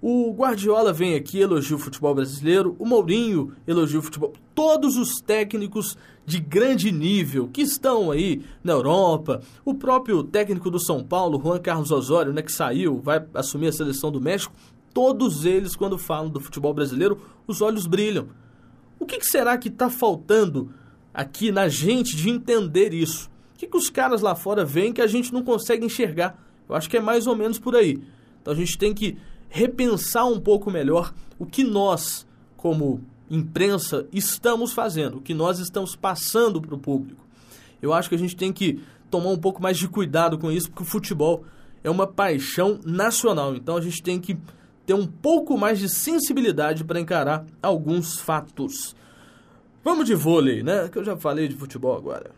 O 0.00 0.32
Guardiola 0.32 0.90
vem 0.90 1.14
aqui, 1.14 1.38
elogia 1.38 1.76
o 1.76 1.78
futebol 1.78 2.14
brasileiro, 2.14 2.74
o 2.78 2.86
Mourinho 2.86 3.52
elogia 3.66 3.98
o 3.98 4.02
futebol. 4.02 4.32
Todos 4.54 4.96
os 4.96 5.20
técnicos 5.20 5.98
de 6.24 6.40
grande 6.40 6.90
nível 6.90 7.46
que 7.52 7.60
estão 7.60 8.10
aí 8.10 8.42
na 8.64 8.72
Europa, 8.72 9.42
o 9.66 9.74
próprio 9.74 10.24
técnico 10.24 10.70
do 10.70 10.80
São 10.80 11.04
Paulo, 11.04 11.38
Juan 11.38 11.60
Carlos 11.60 11.90
Osório, 11.90 12.32
né, 12.32 12.40
que 12.40 12.50
saiu, 12.50 13.00
vai 13.00 13.22
assumir 13.34 13.68
a 13.68 13.72
seleção 13.72 14.10
do 14.10 14.20
México, 14.20 14.54
todos 14.94 15.44
eles, 15.44 15.76
quando 15.76 15.98
falam 15.98 16.30
do 16.30 16.40
futebol 16.40 16.72
brasileiro, 16.72 17.20
os 17.46 17.60
olhos 17.60 17.86
brilham. 17.86 18.28
O 18.98 19.04
que, 19.04 19.18
que 19.18 19.26
será 19.26 19.58
que 19.58 19.68
está 19.68 19.90
faltando 19.90 20.70
aqui 21.12 21.52
na 21.52 21.68
gente 21.68 22.16
de 22.16 22.30
entender 22.30 22.92
isso? 22.92 23.30
O 23.54 23.58
que, 23.58 23.66
que 23.66 23.76
os 23.76 23.90
caras 23.90 24.20
lá 24.20 24.34
fora 24.34 24.64
veem 24.64 24.92
que 24.92 25.00
a 25.00 25.06
gente 25.06 25.32
não 25.32 25.42
consegue 25.42 25.84
enxergar? 25.84 26.36
Eu 26.68 26.74
acho 26.74 26.88
que 26.88 26.96
é 26.96 27.00
mais 27.00 27.26
ou 27.26 27.36
menos 27.36 27.58
por 27.58 27.76
aí. 27.76 28.02
Então 28.40 28.52
a 28.52 28.56
gente 28.56 28.76
tem 28.76 28.92
que 28.92 29.16
repensar 29.48 30.26
um 30.26 30.40
pouco 30.40 30.70
melhor 30.70 31.12
o 31.38 31.46
que 31.46 31.62
nós, 31.62 32.26
como 32.56 33.00
imprensa, 33.30 34.06
estamos 34.12 34.72
fazendo, 34.72 35.18
o 35.18 35.20
que 35.20 35.34
nós 35.34 35.58
estamos 35.58 35.94
passando 35.94 36.60
para 36.60 36.74
o 36.74 36.78
público. 36.78 37.24
Eu 37.80 37.92
acho 37.92 38.08
que 38.08 38.14
a 38.14 38.18
gente 38.18 38.36
tem 38.36 38.52
que 38.52 38.80
tomar 39.10 39.30
um 39.30 39.38
pouco 39.38 39.62
mais 39.62 39.76
de 39.76 39.88
cuidado 39.88 40.38
com 40.38 40.50
isso, 40.50 40.70
porque 40.70 40.82
o 40.82 40.86
futebol 40.86 41.44
é 41.84 41.90
uma 41.90 42.06
paixão 42.06 42.80
nacional. 42.84 43.54
Então 43.54 43.76
a 43.76 43.80
gente 43.80 44.02
tem 44.02 44.20
que 44.20 44.38
ter 44.86 44.94
um 44.94 45.06
pouco 45.06 45.56
mais 45.58 45.78
de 45.78 45.88
sensibilidade 45.88 46.84
para 46.84 47.00
encarar 47.00 47.44
alguns 47.62 48.18
fatos. 48.18 48.94
Vamos 49.84 50.06
de 50.06 50.14
vôlei, 50.14 50.62
né? 50.62 50.88
Que 50.88 50.98
eu 50.98 51.04
já 51.04 51.16
falei 51.16 51.48
de 51.48 51.56
futebol 51.56 51.96
agora. 51.96 52.30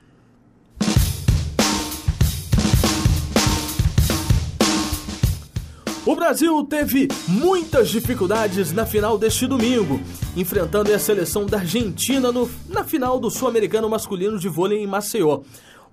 O 6.06 6.14
Brasil 6.14 6.62
teve 6.64 7.08
muitas 7.26 7.88
dificuldades 7.88 8.72
na 8.72 8.84
final 8.84 9.16
deste 9.16 9.46
domingo, 9.46 10.00
enfrentando 10.36 10.92
a 10.92 10.98
seleção 10.98 11.46
da 11.46 11.58
Argentina 11.58 12.30
no, 12.30 12.50
na 12.68 12.84
final 12.84 13.18
do 13.18 13.30
Sul-Americano 13.30 13.88
Masculino 13.88 14.38
de 14.38 14.48
Vôlei 14.48 14.82
em 14.82 14.86
Maceió. 14.86 15.40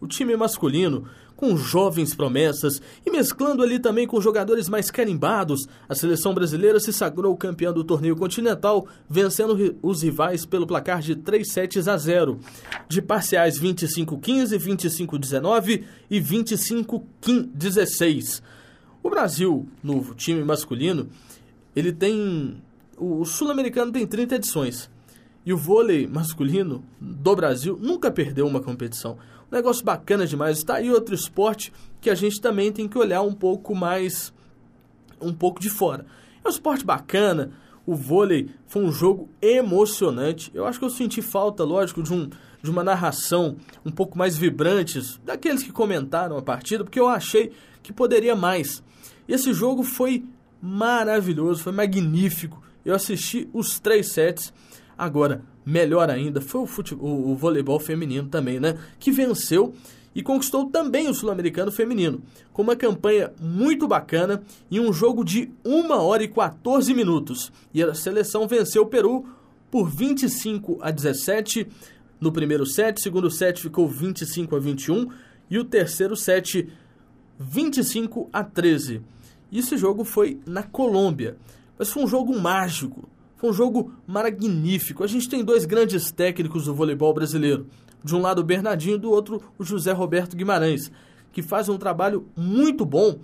O 0.01 0.08
time 0.08 0.36
masculino, 0.36 1.05
com 1.36 1.55
jovens 1.55 2.15
promessas 2.15 2.81
e 3.05 3.12
mesclando 3.12 3.62
ali 3.62 3.77
também 3.77 4.08
com 4.08 4.20
jogadores 4.20 4.67
mais 4.67 4.89
carimbados, 4.89 5.67
a 5.88 5.93
seleção 5.93 6.34
brasileira 6.34 6.79
se 6.79 6.91
sagrou 6.91 7.38
campeã 7.38 7.72
do 7.72 7.84
torneio 7.84 8.15
continental, 8.15 8.88
vencendo 9.08 9.77
os 9.81 10.01
rivais 10.01 10.43
pelo 10.43 10.65
placar 10.65 11.01
de 11.01 11.15
3 11.15 11.51
sets 11.51 11.88
a 11.88 11.96
0, 11.98 12.39
de 12.89 13.00
parciais 13.00 13.60
25-15, 13.60 14.58
25-19 14.58 15.84
e 16.10 16.20
25-16. 16.20 18.41
O 19.03 19.10
Brasil, 19.10 19.67
no 19.84 20.15
time 20.15 20.43
masculino, 20.43 21.10
ele 21.75 21.91
tem. 21.91 22.60
O 22.98 23.24
sul-americano 23.24 23.91
tem 23.91 24.08
30 24.08 24.36
edições. 24.36 24.89
E 25.45 25.51
o 25.51 25.57
vôlei 25.57 26.07
masculino 26.07 26.83
do 27.00 27.36
Brasil 27.36 27.77
nunca 27.81 28.12
perdeu 28.12 28.45
uma 28.45 28.62
competição. 28.62 29.17
Um 29.51 29.55
negócio 29.55 29.83
bacana 29.83 30.25
demais. 30.27 30.60
Está 30.60 30.75
aí 30.75 30.91
outro 30.91 31.15
esporte 31.15 31.74
que 32.00 32.10
a 32.10 32.15
gente 32.15 32.39
também 32.39 32.71
tem 32.71 32.88
que 32.88 32.98
olhar 32.98 33.21
um 33.21 33.33
pouco 33.33 33.75
mais. 33.75 34.33
um 35.19 35.33
pouco 35.33 35.60
de 35.60 35.69
fora. 35.69 36.05
É 36.43 36.48
um 36.48 36.51
esporte 36.51 36.86
bacana. 36.86 37.51
O 37.86 37.95
vôlei 37.95 38.50
foi 38.67 38.83
um 38.83 38.91
jogo 38.91 39.29
emocionante. 39.41 40.51
Eu 40.53 40.65
acho 40.65 40.77
que 40.77 40.86
eu 40.86 40.89
senti 40.89 41.21
falta, 41.21 41.63
lógico, 41.63 42.03
de, 42.03 42.13
um, 42.13 42.29
de 42.62 42.69
uma 42.69 42.83
narração 42.83 43.57
um 43.83 43.91
pouco 43.91 44.17
mais 44.17 44.38
vibrante 44.38 45.01
daqueles 45.25 45.63
que 45.63 45.71
comentaram 45.71 46.38
a 46.38 46.41
partida, 46.41 46.83
porque 46.83 47.00
eu 47.00 47.07
achei 47.07 47.51
que 47.81 47.91
poderia 47.91 48.36
mais. 48.36 48.83
E 49.27 49.33
esse 49.33 49.53
jogo 49.53 49.83
foi 49.83 50.24
maravilhoso, 50.62 51.63
foi 51.63 51.71
magnífico. 51.71 52.62
Eu 52.86 52.93
assisti 52.93 53.50
os 53.51 53.79
três 53.79 54.12
sets. 54.12 54.53
Agora, 55.01 55.41
melhor 55.65 56.12
ainda, 56.12 56.39
foi 56.39 56.62
o, 56.62 56.67
futebol, 56.67 57.31
o, 57.31 57.36
voleibol 57.36 57.79
feminino 57.79 58.29
também, 58.29 58.60
né? 58.60 58.77
Que 59.00 59.10
venceu 59.10 59.74
e 60.13 60.22
conquistou 60.22 60.67
também 60.67 61.10
o 61.10 61.13
Sul-Americano 61.15 61.72
Feminino, 61.72 62.22
com 62.53 62.62
uma 62.62 62.75
campanha 62.75 63.34
muito 63.39 63.88
bacana 63.88 64.43
e 64.70 64.79
um 64.79 64.93
jogo 64.93 65.25
de 65.25 65.50
1 65.65 65.89
hora 65.89 66.22
e 66.22 66.27
14 66.27 66.93
minutos. 66.93 67.51
E 67.74 67.81
a 67.81 67.96
seleção 67.96 68.48
venceu 68.48 68.84
o 68.84 68.86
Peru 68.86 69.25
por 69.72 69.89
25 69.89 70.77
a 70.84 70.91
17 70.91 71.67
no 72.20 72.31
primeiro 72.31 72.67
set, 72.67 73.01
segundo 73.01 73.31
set 73.31 73.60
ficou 73.60 73.88
25 73.88 74.55
a 74.55 74.60
21 74.60 75.10
e 75.50 75.58
o 75.58 75.63
terceiro 75.63 76.15
set 76.15 76.70
25 77.39 78.29
a 78.31 78.43
13. 78.43 79.01
E 79.51 79.58
esse 79.58 79.75
jogo 79.77 80.03
foi 80.03 80.39
na 80.46 80.62
Colômbia. 80.62 81.38
Mas 81.75 81.89
foi 81.89 82.03
um 82.03 82.08
jogo 82.08 82.39
mágico. 82.39 83.10
Foi 83.41 83.50
um 83.50 83.53
jogo 83.53 83.91
magnífico. 84.05 85.03
A 85.03 85.07
gente 85.07 85.27
tem 85.27 85.43
dois 85.43 85.65
grandes 85.65 86.12
técnicos 86.12 86.65
do 86.65 86.75
voleibol 86.75 87.12
brasileiro. 87.12 87.65
De 88.03 88.15
um 88.15 88.21
lado 88.21 88.38
o 88.38 88.43
Bernardinho, 88.43 89.00
do 89.00 89.10
outro 89.10 89.41
o 89.57 89.63
José 89.63 89.91
Roberto 89.91 90.38
Guimarães, 90.38 90.91
que 91.31 91.41
faz 91.41 91.67
um 91.67 91.75
trabalho 91.75 92.27
muito 92.38 92.86
bom, 92.86 93.17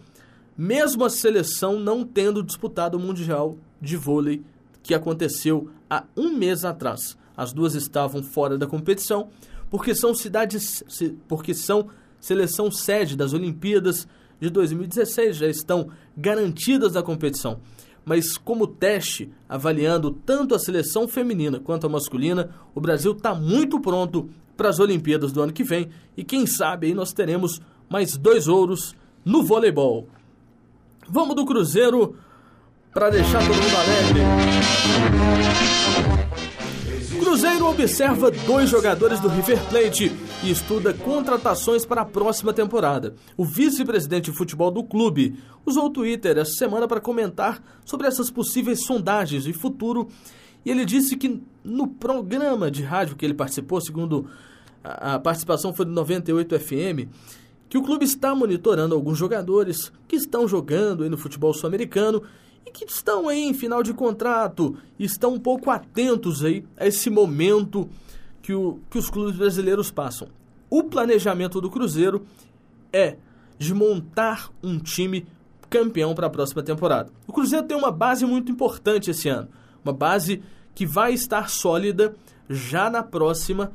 mesmo 0.58 1.06
a 1.06 1.10
seleção 1.12 1.80
não 1.80 2.04
tendo 2.04 2.42
disputado 2.42 2.98
o 2.98 3.00
Mundial 3.00 3.60
de 3.80 3.96
Vôlei 3.96 4.44
que 4.82 4.96
aconteceu 4.96 5.70
há 5.88 6.04
um 6.18 6.36
mês 6.36 6.66
atrás. 6.66 7.16
As 7.36 7.54
duas 7.54 7.76
estavam 7.76 8.24
fora 8.24 8.58
da 8.58 8.66
competição 8.66 9.30
porque 9.70 9.94
são 9.94 10.16
cidades, 10.16 10.84
porque 11.28 11.54
são 11.54 11.90
seleção 12.20 12.72
sede 12.72 13.16
das 13.16 13.34
Olimpíadas 13.34 14.08
de 14.40 14.50
2016, 14.50 15.36
já 15.36 15.48
estão 15.48 15.90
garantidas 16.18 16.94
na 16.94 17.04
competição. 17.04 17.60
Mas 18.08 18.38
como 18.38 18.66
teste, 18.66 19.30
avaliando 19.50 20.12
tanto 20.12 20.56
a 20.56 20.60
seleção 20.60 21.10
feminina 21.10 21.60
quanto 21.60 21.88
a 21.88 21.90
masculina, 21.90 22.52
o 22.74 22.80
Brasil 22.80 23.12
está 23.12 23.36
muito 23.36 23.82
pronto 23.82 24.30
para 24.56 24.70
as 24.70 24.80
Olimpíadas 24.80 25.34
do 25.34 25.42
ano 25.42 25.52
que 25.52 25.62
vem 25.62 25.90
e 26.16 26.24
quem 26.24 26.48
sabe 26.48 26.88
aí 26.88 26.94
nós 26.94 27.12
teremos 27.12 27.60
mais 27.90 28.16
dois 28.16 28.48
ouros 28.48 28.96
no 29.26 29.44
voleibol. 29.44 30.08
Vamos 31.10 31.36
do 31.36 31.46
Cruzeiro 31.46 32.16
para 32.94 33.10
deixar 33.10 33.40
todo 33.46 33.58
mundo 33.58 33.76
alegre. 33.76 34.22
Cruzeiro 37.20 37.66
observa 37.66 38.32
dois 38.32 38.70
jogadores 38.70 39.20
do 39.20 39.28
River 39.28 39.60
Plate 39.66 40.16
e 40.44 40.52
estuda 40.52 40.94
contratações 40.94 41.86
para 41.86 42.02
a 42.02 42.06
próxima 42.06 42.54
temporada. 42.54 43.16
O 43.36 43.44
vice-presidente 43.44 44.32
de 44.32 44.38
futebol 44.38 44.70
do 44.70 44.84
clube 44.84 45.36
usou 45.66 45.86
o 45.86 45.90
Twitter 45.90 46.38
essa 46.38 46.54
semana 46.54 46.88
para 46.88 47.02
comentar 47.02 47.62
sobre 47.84 48.08
essas 48.08 48.30
possíveis 48.30 48.86
sondagens 48.86 49.48
e 49.48 49.54
futuro. 49.54 50.08
E 50.64 50.70
ele 50.70 50.86
disse 50.86 51.16
que 51.16 51.42
no 51.64 51.88
programa 51.88 52.70
de 52.70 52.84
rádio 52.84 53.16
que 53.16 53.26
ele 53.26 53.34
participou, 53.34 53.82
segundo 53.82 54.30
a 54.84 55.20
participação 55.20 55.74
foi 55.74 55.86
do 55.86 55.92
98 55.92 56.60
FM, 56.60 57.10
que 57.68 57.78
o 57.78 57.84
clube 57.84 58.06
está 58.06 58.34
monitorando 58.34 58.96
alguns 58.96 59.18
jogadores 59.18 59.92
que 60.08 60.16
estão 60.16 60.48
jogando 60.48 61.04
aí 61.04 61.10
no 61.10 61.18
futebol 61.18 61.54
sul-americano 61.54 62.22
e 62.66 62.72
que 62.72 62.86
estão 62.86 63.28
aí 63.28 63.44
em 63.44 63.54
final 63.54 63.82
de 63.82 63.94
contrato 63.94 64.78
estão 65.00 65.34
um 65.34 65.40
pouco 65.40 65.70
atentos 65.70 66.44
aí 66.44 66.64
a 66.78 66.88
esse 66.88 67.10
momento 67.10 67.90
que, 68.48 68.54
o, 68.54 68.80
que 68.90 68.98
os 68.98 69.10
clubes 69.10 69.36
brasileiros 69.36 69.92
passam. 69.92 70.30
O 70.70 70.82
planejamento 70.82 71.60
do 71.60 71.70
Cruzeiro 71.70 72.26
é 72.94 73.18
de 73.60 73.74
montar 73.74 74.50
um 74.64 74.80
time 74.80 75.28
campeão 75.70 76.16
para 76.16 76.28
a 76.28 76.30
próxima 76.30 76.64
temporada. 76.64 77.12
O 77.28 77.34
Cruzeiro 77.34 77.68
tem 77.68 77.76
uma 77.76 77.92
base 77.92 78.26
muito 78.26 78.50
importante 78.50 79.12
esse 79.12 79.28
ano, 79.28 79.50
uma 79.84 79.92
base 79.92 80.42
que 80.74 80.86
vai 80.86 81.12
estar 81.12 81.50
sólida 81.50 82.16
já 82.50 82.90
na 82.90 83.04
próxima 83.04 83.74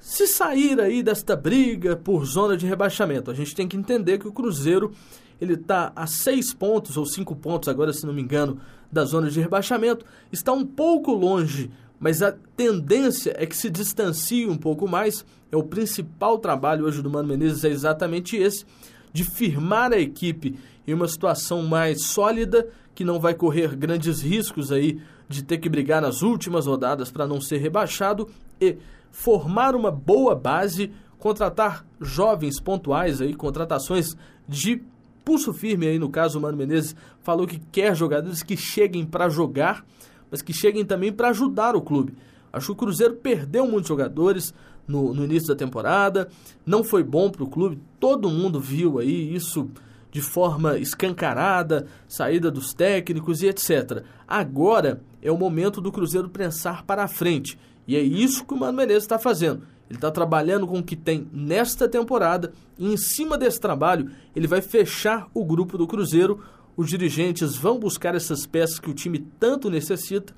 se 0.00 0.26
sair 0.26 0.80
aí 0.80 1.02
desta 1.02 1.36
briga 1.36 1.94
por 1.94 2.24
zona 2.24 2.56
de 2.56 2.66
rebaixamento. 2.66 3.30
A 3.30 3.34
gente 3.34 3.54
tem 3.54 3.68
que 3.68 3.76
entender 3.76 4.16
que 4.16 4.26
o 4.28 4.32
Cruzeiro 4.32 4.92
ele 5.38 5.54
está 5.54 5.92
a 5.94 6.06
seis 6.06 6.54
pontos, 6.54 6.96
ou 6.96 7.04
cinco 7.04 7.36
pontos 7.36 7.68
agora, 7.68 7.92
se 7.92 8.06
não 8.06 8.14
me 8.14 8.22
engano, 8.22 8.58
da 8.90 9.04
zona 9.04 9.28
de 9.28 9.38
rebaixamento. 9.38 10.06
Está 10.32 10.54
um 10.54 10.64
pouco 10.64 11.12
longe, 11.12 11.70
mas 11.98 12.22
a 12.22 12.32
tendência 12.32 13.34
é 13.36 13.46
que 13.46 13.56
se 13.56 13.70
distancie 13.70 14.46
um 14.46 14.56
pouco 14.56 14.88
mais. 14.88 15.24
É 15.50 15.56
o 15.56 15.62
principal 15.62 16.38
trabalho 16.38 16.84
hoje 16.84 17.02
do 17.02 17.10
Mano 17.10 17.28
Menezes, 17.28 17.64
é 17.64 17.68
exatamente 17.68 18.36
esse, 18.36 18.64
de 19.12 19.24
firmar 19.24 19.92
a 19.92 19.98
equipe 19.98 20.58
em 20.86 20.94
uma 20.94 21.08
situação 21.08 21.62
mais 21.62 22.04
sólida, 22.04 22.68
que 22.94 23.04
não 23.04 23.20
vai 23.20 23.34
correr 23.34 23.76
grandes 23.76 24.20
riscos 24.20 24.72
aí 24.72 25.00
de 25.28 25.44
ter 25.44 25.58
que 25.58 25.68
brigar 25.68 26.00
nas 26.00 26.22
últimas 26.22 26.66
rodadas 26.66 27.10
para 27.10 27.26
não 27.26 27.40
ser 27.40 27.58
rebaixado 27.58 28.28
e 28.60 28.76
formar 29.10 29.74
uma 29.74 29.90
boa 29.90 30.34
base, 30.34 30.90
contratar 31.18 31.84
jovens 32.00 32.60
pontuais 32.60 33.20
aí, 33.20 33.34
contratações 33.34 34.16
de 34.48 34.82
pulso 35.24 35.52
firme 35.52 35.86
aí, 35.86 35.98
no 35.98 36.08
caso, 36.08 36.38
o 36.38 36.42
Mano 36.42 36.56
Menezes 36.56 36.96
falou 37.20 37.46
que 37.46 37.58
quer 37.70 37.94
jogadores 37.94 38.42
que 38.42 38.56
cheguem 38.56 39.04
para 39.04 39.28
jogar, 39.28 39.84
mas 40.30 40.42
que 40.42 40.52
cheguem 40.52 40.84
também 40.84 41.12
para 41.12 41.28
ajudar 41.28 41.76
o 41.76 41.82
clube. 41.82 42.14
Acho 42.52 42.66
que 42.66 42.72
o 42.72 42.76
Cruzeiro 42.76 43.14
perdeu 43.16 43.66
muitos 43.66 43.88
jogadores 43.88 44.54
no, 44.86 45.12
no 45.12 45.24
início 45.24 45.48
da 45.48 45.54
temporada, 45.54 46.28
não 46.64 46.82
foi 46.82 47.04
bom 47.04 47.30
para 47.30 47.44
o 47.44 47.48
clube, 47.48 47.78
todo 48.00 48.30
mundo 48.30 48.58
viu 48.58 48.98
aí 48.98 49.34
isso 49.34 49.68
de 50.10 50.22
forma 50.22 50.78
escancarada, 50.78 51.86
saída 52.08 52.50
dos 52.50 52.72
técnicos 52.72 53.42
e 53.42 53.48
etc. 53.48 54.02
Agora 54.26 55.02
é 55.22 55.30
o 55.30 55.36
momento 55.36 55.80
do 55.80 55.92
Cruzeiro 55.92 56.28
pensar 56.28 56.84
para 56.84 57.04
a 57.04 57.08
frente. 57.08 57.58
E 57.86 57.96
é 57.96 58.00
isso 58.00 58.44
que 58.44 58.54
o 58.54 58.56
Mano 58.56 58.78
Menezes 58.78 59.04
está 59.04 59.18
fazendo. 59.18 59.62
Ele 59.88 59.96
está 59.96 60.10
trabalhando 60.10 60.66
com 60.66 60.78
o 60.78 60.82
que 60.82 60.94
tem 60.94 61.26
nesta 61.32 61.88
temporada 61.88 62.52
e 62.78 62.92
em 62.92 62.96
cima 62.96 63.38
desse 63.38 63.58
trabalho 63.58 64.10
ele 64.36 64.46
vai 64.46 64.60
fechar 64.60 65.28
o 65.32 65.44
grupo 65.44 65.78
do 65.78 65.86
Cruzeiro. 65.86 66.42
Os 66.78 66.88
dirigentes 66.88 67.56
vão 67.56 67.76
buscar 67.76 68.14
essas 68.14 68.46
peças 68.46 68.78
que 68.78 68.88
o 68.88 68.94
time 68.94 69.18
tanto 69.40 69.68
necessita. 69.68 70.32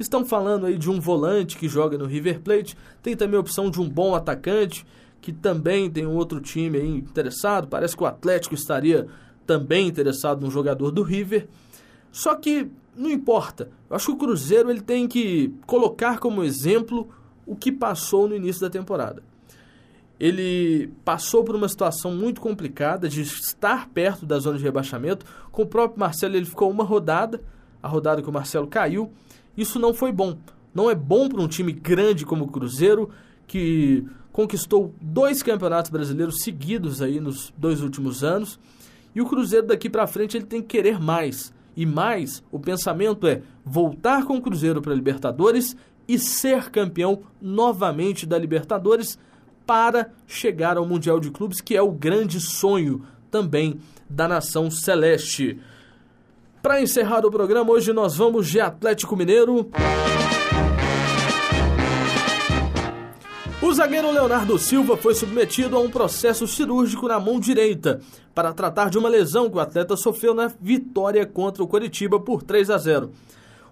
Estão 0.00 0.24
falando 0.24 0.64
aí 0.64 0.78
de 0.78 0.90
um 0.90 0.98
volante 0.98 1.58
que 1.58 1.68
joga 1.68 1.98
no 1.98 2.06
River 2.06 2.40
Plate, 2.40 2.74
tem 3.02 3.14
também 3.14 3.36
a 3.36 3.40
opção 3.40 3.70
de 3.70 3.78
um 3.78 3.86
bom 3.86 4.14
atacante 4.14 4.86
que 5.20 5.34
também 5.34 5.90
tem 5.90 6.06
um 6.06 6.14
outro 6.14 6.40
time 6.40 6.78
aí 6.78 6.88
interessado. 6.88 7.68
Parece 7.68 7.94
que 7.94 8.02
o 8.02 8.06
Atlético 8.06 8.54
estaria 8.54 9.06
também 9.46 9.86
interessado 9.86 10.40
num 10.40 10.50
jogador 10.50 10.90
do 10.90 11.02
River. 11.02 11.46
Só 12.10 12.34
que 12.34 12.70
não 12.96 13.10
importa. 13.10 13.68
Eu 13.90 13.96
acho 13.96 14.06
que 14.06 14.12
o 14.12 14.16
Cruzeiro 14.16 14.70
ele 14.70 14.80
tem 14.80 15.06
que 15.06 15.52
colocar 15.66 16.18
como 16.18 16.42
exemplo 16.42 17.06
o 17.44 17.54
que 17.54 17.70
passou 17.70 18.26
no 18.26 18.34
início 18.34 18.62
da 18.62 18.70
temporada. 18.70 19.22
Ele 20.18 20.90
passou 21.04 21.44
por 21.44 21.54
uma 21.54 21.68
situação 21.68 22.14
muito 22.14 22.40
complicada 22.40 23.08
de 23.08 23.20
estar 23.20 23.88
perto 23.90 24.24
da 24.24 24.38
zona 24.38 24.56
de 24.56 24.64
rebaixamento. 24.64 25.26
Com 25.52 25.62
o 25.62 25.66
próprio 25.66 26.00
Marcelo, 26.00 26.36
ele 26.36 26.46
ficou 26.46 26.70
uma 26.70 26.84
rodada, 26.84 27.42
a 27.82 27.88
rodada 27.88 28.22
que 28.22 28.28
o 28.28 28.32
Marcelo 28.32 28.66
caiu. 28.66 29.12
Isso 29.56 29.78
não 29.78 29.92
foi 29.92 30.12
bom. 30.12 30.38
Não 30.74 30.90
é 30.90 30.94
bom 30.94 31.28
para 31.28 31.40
um 31.40 31.48
time 31.48 31.72
grande 31.72 32.24
como 32.24 32.44
o 32.44 32.48
Cruzeiro, 32.48 33.10
que 33.46 34.04
conquistou 34.32 34.94
dois 35.00 35.42
campeonatos 35.42 35.90
brasileiros 35.90 36.42
seguidos 36.42 37.00
aí 37.00 37.20
nos 37.20 37.52
dois 37.56 37.82
últimos 37.82 38.22
anos. 38.24 38.58
E 39.14 39.20
o 39.20 39.26
Cruzeiro 39.26 39.66
daqui 39.66 39.88
para 39.88 40.06
frente 40.06 40.36
ele 40.36 40.44
tem 40.44 40.60
que 40.60 40.68
querer 40.68 41.00
mais. 41.00 41.52
E 41.74 41.84
mais, 41.84 42.42
o 42.50 42.58
pensamento 42.58 43.26
é 43.26 43.42
voltar 43.64 44.24
com 44.24 44.36
o 44.36 44.42
Cruzeiro 44.42 44.80
para 44.80 44.92
a 44.92 44.96
Libertadores 44.96 45.76
e 46.08 46.18
ser 46.18 46.70
campeão 46.70 47.22
novamente 47.40 48.26
da 48.26 48.38
Libertadores 48.38 49.18
para 49.66 50.10
chegar 50.26 50.76
ao 50.76 50.86
Mundial 50.86 51.18
de 51.18 51.30
Clubes, 51.30 51.60
que 51.60 51.76
é 51.76 51.82
o 51.82 51.90
grande 51.90 52.40
sonho 52.40 53.04
também 53.30 53.80
da 54.08 54.28
nação 54.28 54.70
celeste. 54.70 55.58
Para 56.62 56.80
encerrar 56.80 57.26
o 57.26 57.30
programa, 57.30 57.72
hoje 57.72 57.92
nós 57.92 58.16
vamos 58.16 58.48
de 58.48 58.60
Atlético 58.60 59.16
Mineiro. 59.16 59.70
O 63.62 63.72
zagueiro 63.72 64.12
Leonardo 64.12 64.58
Silva 64.58 64.96
foi 64.96 65.14
submetido 65.14 65.76
a 65.76 65.80
um 65.80 65.90
processo 65.90 66.46
cirúrgico 66.46 67.08
na 67.08 67.18
mão 67.18 67.40
direita 67.40 68.00
para 68.34 68.52
tratar 68.52 68.90
de 68.90 68.98
uma 68.98 69.08
lesão 69.08 69.50
que 69.50 69.56
o 69.56 69.60
atleta 69.60 69.96
sofreu 69.96 70.34
na 70.34 70.52
vitória 70.60 71.26
contra 71.26 71.64
o 71.64 71.66
Coritiba 71.66 72.20
por 72.20 72.42
3 72.42 72.70
a 72.70 72.78
0. 72.78 73.10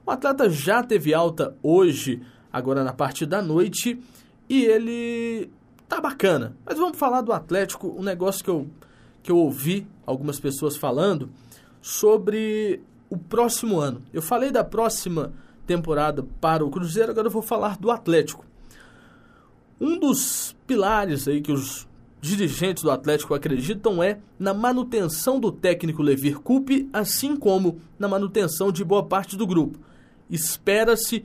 O 0.05 0.11
atleta 0.11 0.51
já 0.51 0.83
teve 0.83 1.15
alta 1.15 1.57
hoje, 1.63 2.21
agora 2.53 2.83
na 2.83 2.93
parte 2.93 3.25
da 3.25 3.41
noite, 3.41 4.01
e 4.49 4.65
ele 4.65 5.51
tá 5.88 6.00
bacana. 6.00 6.57
Mas 6.64 6.79
vamos 6.79 6.99
falar 6.99 7.21
do 7.21 7.33
Atlético, 7.33 7.95
um 7.99 8.03
negócio 8.03 8.45
que 8.45 8.50
eu, 8.50 8.67
que 9.23 9.31
eu 9.31 9.37
ouvi 9.37 9.87
algumas 10.07 10.38
pessoas 10.41 10.76
falando 10.76 11.31
sobre 11.81 12.83
o 13.11 13.17
próximo 13.17 13.79
ano. 13.79 14.03
Eu 14.12 14.23
falei 14.23 14.50
da 14.50 14.64
próxima 14.64 15.33
temporada 15.67 16.23
para 16.41 16.64
o 16.64 16.71
Cruzeiro, 16.71 17.11
agora 17.11 17.29
eu 17.29 17.33
vou 17.33 17.43
falar 17.43 17.79
do 17.79 17.91
Atlético. 17.91 18.45
Um 19.81 19.99
dos 19.99 20.55
pilares 20.67 21.26
aí 21.29 21.41
que 21.41 21.53
os 21.53 21.87
dirigentes 22.21 22.83
do 22.83 22.91
Atlético 22.91 23.35
acreditam 23.35 24.03
é 24.03 24.19
na 24.38 24.55
manutenção 24.55 25.38
do 25.38 25.53
técnico 25.53 26.03
Levir 26.03 26.41
Coupe, 26.41 26.88
assim 26.93 27.37
como 27.37 27.79
na 27.99 28.09
manutenção 28.09 28.73
de 28.73 28.83
boa 28.83 29.05
parte 29.05 29.37
do 29.37 29.47
grupo. 29.47 29.79
Espera-se 30.31 31.25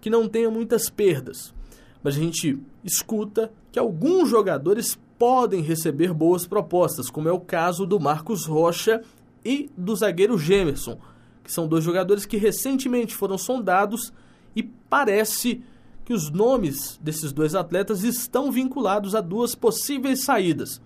que 0.00 0.10
não 0.10 0.28
tenha 0.28 0.50
muitas 0.50 0.90
perdas, 0.90 1.54
mas 2.02 2.16
a 2.16 2.20
gente 2.20 2.58
escuta 2.84 3.52
que 3.70 3.78
alguns 3.78 4.28
jogadores 4.28 4.98
podem 5.18 5.62
receber 5.62 6.12
boas 6.12 6.46
propostas, 6.46 7.10
como 7.10 7.28
é 7.28 7.32
o 7.32 7.40
caso 7.40 7.86
do 7.86 8.00
Marcos 8.00 8.46
Rocha 8.46 9.02
e 9.44 9.70
do 9.76 9.94
zagueiro 9.94 10.38
Gemerson, 10.38 10.98
que 11.44 11.52
são 11.52 11.68
dois 11.68 11.84
jogadores 11.84 12.24
que 12.24 12.36
recentemente 12.36 13.14
foram 13.14 13.36
sondados 13.36 14.12
e 14.56 14.62
parece 14.62 15.62
que 16.04 16.14
os 16.14 16.30
nomes 16.30 16.98
desses 17.02 17.32
dois 17.32 17.54
atletas 17.54 18.02
estão 18.02 18.50
vinculados 18.50 19.14
a 19.14 19.20
duas 19.20 19.54
possíveis 19.54 20.24
saídas. 20.24 20.80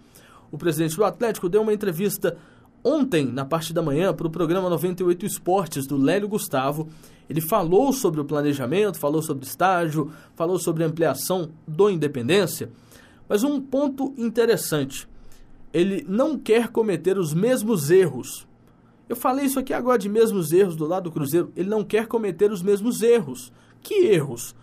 O 0.50 0.58
presidente 0.58 0.96
do 0.96 1.04
Atlético 1.04 1.48
deu 1.48 1.62
uma 1.62 1.72
entrevista 1.72 2.36
ontem, 2.84 3.24
na 3.24 3.44
parte 3.44 3.72
da 3.72 3.82
manhã, 3.82 4.12
para 4.12 4.26
o 4.26 4.30
programa 4.30 4.68
98 4.68 5.24
Esportes 5.24 5.86
do 5.86 5.96
Lélio 5.96 6.28
Gustavo. 6.28 6.88
Ele 7.28 7.40
falou 7.40 7.92
sobre 7.92 8.20
o 8.20 8.24
planejamento, 8.24 8.98
falou 8.98 9.22
sobre 9.22 9.46
estágio, 9.46 10.12
falou 10.36 10.58
sobre 10.58 10.84
ampliação 10.84 11.50
do 11.66 11.88
Independência. 11.88 12.70
Mas 13.28 13.42
um 13.42 13.60
ponto 13.60 14.12
interessante: 14.18 15.08
ele 15.72 16.04
não 16.06 16.38
quer 16.38 16.68
cometer 16.68 17.18
os 17.18 17.32
mesmos 17.32 17.90
erros. 17.90 18.46
Eu 19.08 19.16
falei 19.16 19.46
isso 19.46 19.58
aqui 19.58 19.72
agora 19.72 19.98
de 19.98 20.08
mesmos 20.08 20.52
erros 20.52 20.76
do 20.76 20.86
lado 20.86 21.04
do 21.04 21.12
Cruzeiro. 21.12 21.50
Ele 21.56 21.68
não 21.68 21.82
quer 21.82 22.06
cometer 22.06 22.52
os 22.52 22.62
mesmos 22.62 23.02
erros. 23.02 23.52
Que 23.82 24.06
erros? 24.06 24.54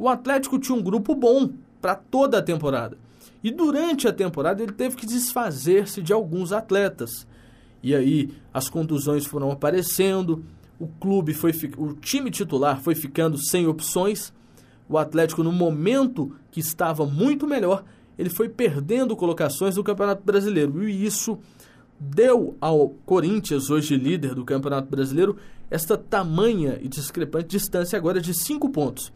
o 0.00 0.08
Atlético 0.08 0.58
tinha 0.58 0.74
um 0.74 0.82
grupo 0.82 1.14
bom 1.14 1.50
para 1.78 1.94
toda 1.94 2.38
a 2.38 2.42
temporada. 2.42 2.96
E 3.44 3.50
durante 3.50 4.08
a 4.08 4.12
temporada 4.12 4.62
ele 4.62 4.72
teve 4.72 4.96
que 4.96 5.04
desfazer-se 5.04 6.00
de 6.00 6.10
alguns 6.10 6.52
atletas. 6.52 7.26
E 7.82 7.94
aí 7.94 8.30
as 8.52 8.68
contusões 8.68 9.24
foram 9.26 9.50
aparecendo, 9.50 10.44
o 10.78 10.86
clube 10.86 11.34
foi 11.34 11.52
o 11.76 11.92
time 11.94 12.30
titular 12.30 12.80
foi 12.80 12.94
ficando 12.94 13.38
sem 13.38 13.66
opções. 13.66 14.32
O 14.88 14.98
Atlético 14.98 15.42
no 15.42 15.52
momento 15.52 16.34
que 16.50 16.60
estava 16.60 17.06
muito 17.06 17.46
melhor, 17.46 17.84
ele 18.18 18.30
foi 18.30 18.48
perdendo 18.48 19.16
colocações 19.16 19.76
no 19.76 19.84
Campeonato 19.84 20.22
Brasileiro. 20.24 20.88
E 20.88 21.04
isso 21.04 21.38
deu 21.98 22.56
ao 22.60 22.88
Corinthians, 23.04 23.70
hoje 23.70 23.96
líder 23.96 24.34
do 24.34 24.44
Campeonato 24.44 24.90
Brasileiro, 24.90 25.36
esta 25.70 25.96
tamanha 25.96 26.78
e 26.80 26.88
discrepante 26.88 27.48
distância 27.48 27.96
agora 27.96 28.20
de 28.20 28.34
cinco 28.34 28.70
pontos. 28.70 29.12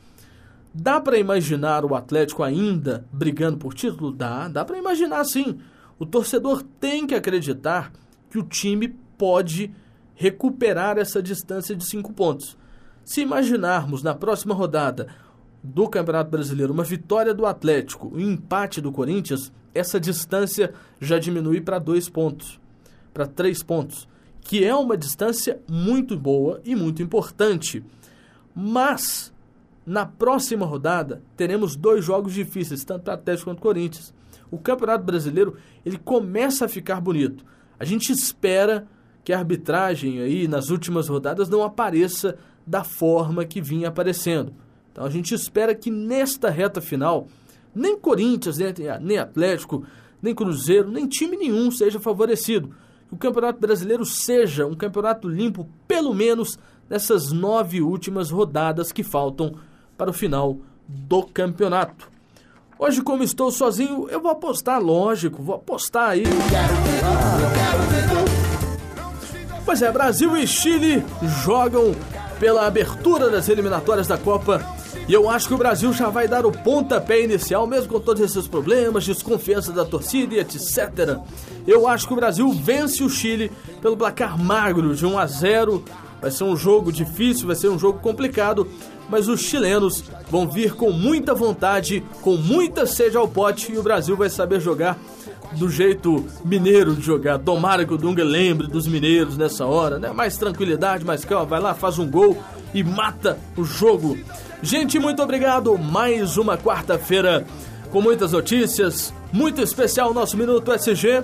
Dá 0.72 1.00
para 1.00 1.18
imaginar 1.18 1.84
o 1.84 1.94
Atlético 1.94 2.42
ainda 2.42 3.06
brigando 3.12 3.56
por 3.56 3.74
título? 3.74 4.12
Dá, 4.12 4.48
dá 4.48 4.64
para 4.64 4.78
imaginar 4.78 5.24
sim. 5.24 5.58
O 5.98 6.04
torcedor 6.04 6.62
tem 6.78 7.06
que 7.06 7.14
acreditar 7.14 7.92
que 8.34 8.38
o 8.40 8.42
time 8.42 8.88
pode 9.16 9.70
recuperar 10.16 10.98
essa 10.98 11.22
distância 11.22 11.76
de 11.76 11.84
cinco 11.88 12.12
pontos. 12.12 12.58
Se 13.04 13.20
imaginarmos 13.20 14.02
na 14.02 14.12
próxima 14.12 14.52
rodada 14.52 15.06
do 15.62 15.88
Campeonato 15.88 16.32
Brasileiro 16.32 16.72
uma 16.72 16.82
vitória 16.82 17.32
do 17.32 17.46
Atlético 17.46 18.10
e 18.16 18.24
um 18.24 18.32
empate 18.32 18.80
do 18.80 18.90
Corinthians, 18.90 19.52
essa 19.72 20.00
distância 20.00 20.74
já 21.00 21.16
diminui 21.16 21.60
para 21.60 21.78
dois 21.78 22.08
pontos, 22.08 22.58
para 23.12 23.24
três 23.24 23.62
pontos, 23.62 24.08
que 24.40 24.64
é 24.64 24.74
uma 24.74 24.96
distância 24.96 25.60
muito 25.70 26.18
boa 26.18 26.60
e 26.64 26.74
muito 26.74 27.00
importante. 27.04 27.84
Mas 28.52 29.32
na 29.86 30.04
próxima 30.04 30.66
rodada, 30.66 31.22
teremos 31.36 31.76
dois 31.76 32.04
jogos 32.04 32.34
difíceis, 32.34 32.82
tanto 32.82 33.04
para 33.04 33.14
Atlético 33.14 33.50
quanto 33.50 33.62
Corinthians. 33.62 34.12
O 34.50 34.58
Campeonato 34.58 35.04
Brasileiro, 35.04 35.56
ele 35.86 35.98
começa 35.98 36.64
a 36.64 36.68
ficar 36.68 37.00
bonito. 37.00 37.53
A 37.78 37.84
gente 37.84 38.12
espera 38.12 38.86
que 39.24 39.32
a 39.32 39.38
arbitragem 39.38 40.20
aí 40.20 40.46
nas 40.46 40.70
últimas 40.70 41.08
rodadas 41.08 41.48
não 41.48 41.62
apareça 41.62 42.36
da 42.66 42.84
forma 42.84 43.44
que 43.44 43.60
vinha 43.60 43.88
aparecendo. 43.88 44.52
Então 44.92 45.04
a 45.04 45.10
gente 45.10 45.34
espera 45.34 45.74
que 45.74 45.90
nesta 45.90 46.50
reta 46.50 46.80
final, 46.80 47.26
nem 47.74 47.98
Corinthians, 47.98 48.58
nem 49.00 49.18
Atlético, 49.18 49.84
nem 50.22 50.34
Cruzeiro, 50.34 50.90
nem 50.90 51.08
time 51.08 51.36
nenhum 51.36 51.70
seja 51.70 51.98
favorecido. 51.98 52.74
Que 53.08 53.14
o 53.14 53.18
Campeonato 53.18 53.60
Brasileiro 53.60 54.04
seja 54.04 54.66
um 54.66 54.74
campeonato 54.74 55.28
limpo, 55.28 55.68
pelo 55.88 56.14
menos 56.14 56.58
nessas 56.88 57.32
nove 57.32 57.80
últimas 57.82 58.30
rodadas 58.30 58.92
que 58.92 59.02
faltam 59.02 59.56
para 59.96 60.10
o 60.10 60.14
final 60.14 60.58
do 60.86 61.22
campeonato. 61.24 62.13
Hoje, 62.76 63.02
como 63.02 63.22
estou 63.22 63.52
sozinho, 63.52 64.08
eu 64.10 64.20
vou 64.20 64.32
apostar, 64.32 64.82
lógico, 64.82 65.40
vou 65.40 65.54
apostar 65.54 66.10
aí. 66.10 66.24
Pois 69.64 69.80
é, 69.80 69.92
Brasil 69.92 70.36
e 70.36 70.46
Chile 70.46 71.04
jogam 71.44 71.94
pela 72.40 72.66
abertura 72.66 73.30
das 73.30 73.48
eliminatórias 73.48 74.08
da 74.08 74.18
Copa. 74.18 74.60
E 75.06 75.12
eu 75.12 75.30
acho 75.30 75.48
que 75.48 75.54
o 75.54 75.58
Brasil 75.58 75.92
já 75.92 76.08
vai 76.08 76.26
dar 76.26 76.44
o 76.44 76.50
pontapé 76.50 77.22
inicial, 77.22 77.66
mesmo 77.66 77.92
com 77.92 78.00
todos 78.00 78.22
esses 78.22 78.48
problemas, 78.48 79.04
desconfiança 79.04 79.70
da 79.70 79.84
torcida 79.84 80.34
e 80.34 80.40
etc. 80.40 81.18
Eu 81.66 81.86
acho 81.86 82.08
que 82.08 82.12
o 82.12 82.16
Brasil 82.16 82.50
vence 82.52 83.04
o 83.04 83.08
Chile 83.08 83.52
pelo 83.80 83.96
placar 83.96 84.36
magro 84.36 84.96
de 84.96 85.06
1 85.06 85.18
a 85.18 85.26
0. 85.26 85.84
Vai 86.20 86.30
ser 86.30 86.44
um 86.44 86.56
jogo 86.56 86.90
difícil, 86.90 87.46
vai 87.46 87.54
ser 87.54 87.68
um 87.68 87.78
jogo 87.78 87.98
complicado, 88.00 88.66
mas 89.08 89.28
os 89.28 89.40
chilenos 89.40 90.04
vão 90.30 90.48
vir 90.48 90.74
com 90.74 90.90
muita 90.90 91.34
vontade, 91.34 92.02
com 92.22 92.36
muita 92.36 92.86
sede 92.86 93.16
ao 93.16 93.28
pote 93.28 93.72
e 93.72 93.78
o 93.78 93.82
Brasil 93.82 94.16
vai 94.16 94.30
saber 94.30 94.60
jogar 94.60 94.98
do 95.52 95.68
jeito 95.68 96.24
mineiro 96.44 96.94
de 96.94 97.02
jogar. 97.02 97.38
Tomara 97.38 97.84
que 97.84 97.94
o 97.94 97.98
Dunga 97.98 98.24
lembre 98.24 98.66
dos 98.66 98.86
mineiros 98.86 99.36
nessa 99.36 99.64
hora, 99.64 99.98
né? 99.98 100.10
Mais 100.12 100.36
tranquilidade, 100.36 101.04
mais 101.04 101.24
calma, 101.24 101.46
vai 101.46 101.60
lá, 101.60 101.74
faz 101.74 101.98
um 101.98 102.10
gol 102.10 102.36
e 102.72 102.82
mata 102.82 103.38
o 103.56 103.64
jogo. 103.64 104.18
Gente, 104.62 104.98
muito 104.98 105.22
obrigado. 105.22 105.76
Mais 105.78 106.36
uma 106.36 106.56
quarta-feira 106.56 107.46
com 107.90 108.00
muitas 108.00 108.32
notícias, 108.32 109.14
muito 109.32 109.60
especial 109.60 110.12
nosso 110.12 110.36
Minuto 110.36 110.72
SG. 110.72 111.22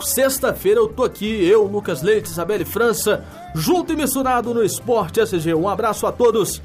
Sexta-feira 0.00 0.80
eu 0.80 0.88
tô 0.88 1.04
aqui, 1.04 1.44
eu, 1.44 1.62
Lucas 1.64 2.02
Leite, 2.02 2.28
Isabelle 2.28 2.64
França, 2.64 3.24
junto 3.54 3.92
e 3.92 3.96
misturado 3.96 4.52
no 4.52 4.64
Esporte 4.64 5.20
SG. 5.20 5.54
Um 5.54 5.68
abraço 5.68 6.06
a 6.06 6.10
todos 6.10 6.60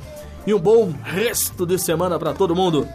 e 0.47 0.53
um 0.53 0.60
bom 0.60 0.93
resto 1.03 1.65
de 1.65 1.77
semana 1.77 2.17
para 2.17 2.33
todo 2.33 2.55
mundo. 2.55 2.88